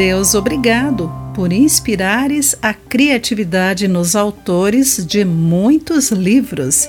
[0.00, 6.88] Deus, obrigado por inspirares a criatividade nos autores de muitos livros.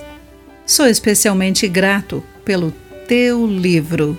[0.65, 2.71] Sou especialmente grato pelo
[3.09, 4.17] teu livro.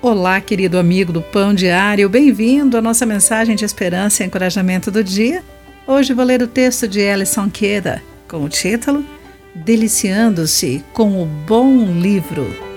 [0.00, 5.02] Olá, querido amigo do Pão Diário, bem-vindo à nossa mensagem de esperança e encorajamento do
[5.02, 5.42] dia.
[5.84, 9.04] Hoje vou ler o texto de Alison Queda com o título
[9.52, 12.67] Deliciando-se com o Bom Livro.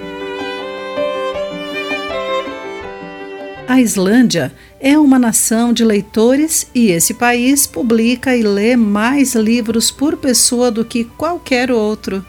[3.72, 4.52] A Islândia
[4.82, 10.70] é uma nação de leitores e esse país publica e lê mais livros por pessoa
[10.70, 12.26] do que qualquer outro.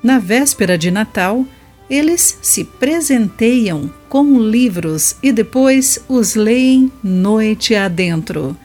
[0.00, 1.44] Na véspera de Natal,
[1.90, 8.56] eles se presenteiam com livros e depois os leem noite adentro.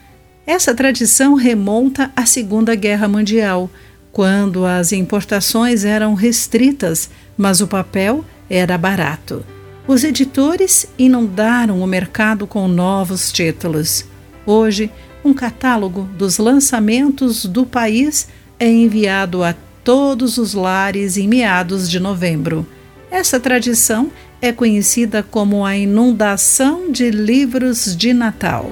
[0.46, 3.68] Essa tradição remonta à Segunda Guerra Mundial,
[4.12, 9.44] quando as importações eram restritas, mas o papel era barato.
[9.88, 14.06] Os editores inundaram o mercado com novos títulos.
[14.46, 14.92] Hoje,
[15.24, 18.28] um catálogo dos lançamentos do país
[18.60, 22.66] é enviado a todos os lares em meados de novembro.
[23.10, 28.72] Essa tradição é conhecida como a inundação de livros de Natal.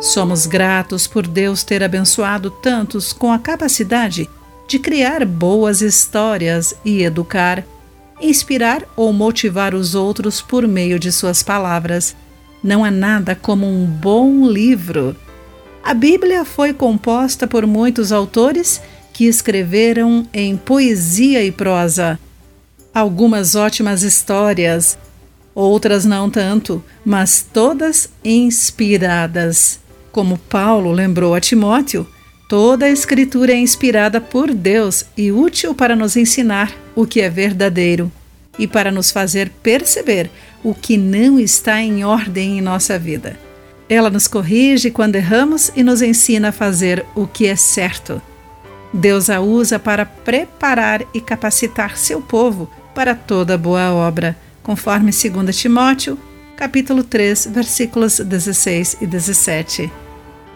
[0.00, 4.28] Somos gratos por Deus ter abençoado tantos com a capacidade
[4.68, 7.64] de criar boas histórias e educar
[8.24, 12.16] inspirar ou motivar os outros por meio de suas palavras.
[12.62, 15.16] Não há nada como um bom livro.
[15.82, 18.80] A Bíblia foi composta por muitos autores
[19.12, 22.18] que escreveram em poesia e prosa.
[22.92, 24.96] Algumas ótimas histórias,
[25.54, 29.78] outras não tanto, mas todas inspiradas.
[30.10, 32.06] Como Paulo lembrou a Timóteo,
[32.46, 37.30] Toda a Escritura é inspirada por Deus e útil para nos ensinar o que é
[37.30, 38.12] verdadeiro
[38.58, 40.30] e para nos fazer perceber
[40.62, 43.38] o que não está em ordem em nossa vida.
[43.88, 48.20] Ela nos corrige quando erramos e nos ensina a fazer o que é certo.
[48.92, 55.56] Deus a usa para preparar e capacitar seu povo para toda boa obra, conforme 2
[55.56, 56.18] Timóteo,
[56.56, 59.90] capítulo 3, versículos 16 e 17.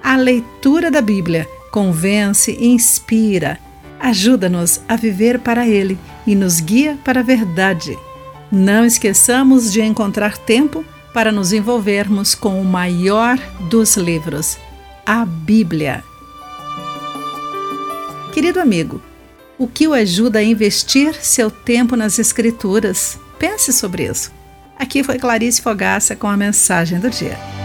[0.03, 3.59] A leitura da Bíblia convence inspira,
[4.01, 7.99] ajuda-nos a viver para Ele e nos guia para a verdade.
[8.51, 14.57] Não esqueçamos de encontrar tempo para nos envolvermos com o maior dos livros,
[15.05, 16.05] a Bíblia.
[18.33, 19.03] Querido amigo,
[19.59, 23.19] o que o ajuda a investir seu tempo nas Escrituras?
[23.39, 24.31] Pense sobre isso.
[24.79, 27.58] Aqui foi Clarice Fogaça com a mensagem do dia.